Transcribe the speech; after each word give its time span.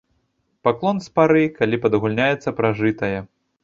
Паклон 0.67 1.03
з 1.05 1.13
пары, 1.19 1.45
калі 1.59 1.81
падагульняецца 1.87 2.59
пражытае. 2.61 3.17